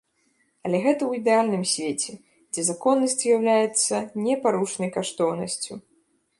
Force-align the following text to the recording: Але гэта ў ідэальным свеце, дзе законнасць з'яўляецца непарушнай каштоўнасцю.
Але 0.67 0.77
гэта 0.85 1.01
ў 1.09 1.19
ідэальным 1.19 1.63
свеце, 1.73 2.13
дзе 2.55 2.61
законнасць 2.71 3.17
з'яўляецца 3.21 3.95
непарушнай 4.25 4.89
каштоўнасцю. 5.01 5.73